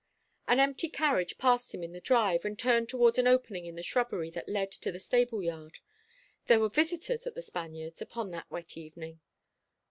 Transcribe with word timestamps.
An 0.47 0.59
empty 0.59 0.89
carriage 0.89 1.37
passed 1.37 1.75
him 1.75 1.83
in 1.83 1.91
the 1.93 2.01
drive, 2.01 2.43
and 2.43 2.57
turned 2.57 2.89
towards 2.89 3.19
an 3.19 3.27
opening 3.27 3.67
in 3.67 3.75
the 3.75 3.83
shrubbery 3.83 4.31
that 4.31 4.49
led 4.49 4.71
to 4.71 4.91
the 4.91 4.97
stable 4.99 5.43
yard. 5.43 5.77
There 6.47 6.59
were 6.59 6.69
visitors 6.69 7.27
at 7.27 7.35
The 7.35 7.43
Spaniards, 7.43 8.01
upon 8.01 8.31
that 8.31 8.49
wet 8.49 8.75
evening! 8.77 9.19